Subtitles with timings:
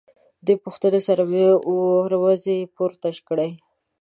[0.45, 1.45] دې پوښتنې سره مې
[2.09, 3.49] وروځې پورته کړې.